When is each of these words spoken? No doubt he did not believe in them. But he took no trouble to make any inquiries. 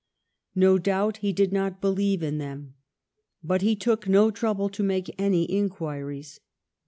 No 0.55 0.79
doubt 0.79 1.17
he 1.17 1.31
did 1.31 1.53
not 1.53 1.79
believe 1.79 2.23
in 2.23 2.39
them. 2.39 2.73
But 3.43 3.61
he 3.61 3.75
took 3.75 4.07
no 4.09 4.31
trouble 4.31 4.67
to 4.67 4.81
make 4.81 5.13
any 5.19 5.43
inquiries. 5.43 6.39